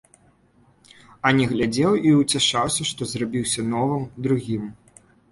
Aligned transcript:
А 1.27 1.31
не 1.39 1.43
глядзеў 1.51 1.91
і 2.11 2.13
ўцяшаўся, 2.19 2.87
што 2.91 3.07
зрабіўся 3.11 3.65
новым, 3.75 4.07
другім. 4.29 4.63